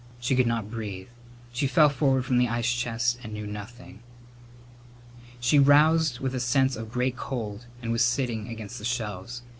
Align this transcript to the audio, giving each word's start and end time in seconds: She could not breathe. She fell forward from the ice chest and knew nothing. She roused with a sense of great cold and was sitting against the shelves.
She 0.19 0.35
could 0.35 0.47
not 0.47 0.71
breathe. 0.71 1.09
She 1.53 1.67
fell 1.67 1.87
forward 1.89 2.25
from 2.25 2.39
the 2.39 2.47
ice 2.47 2.73
chest 2.73 3.19
and 3.21 3.33
knew 3.33 3.45
nothing. 3.45 3.99
She 5.39 5.59
roused 5.59 6.19
with 6.19 6.33
a 6.33 6.39
sense 6.39 6.75
of 6.75 6.91
great 6.91 7.15
cold 7.15 7.67
and 7.83 7.91
was 7.91 8.03
sitting 8.03 8.47
against 8.47 8.79
the 8.79 8.83
shelves. 8.83 9.43